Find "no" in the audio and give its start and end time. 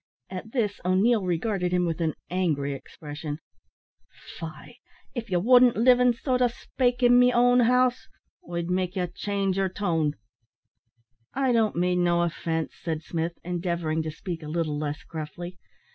12.03-12.23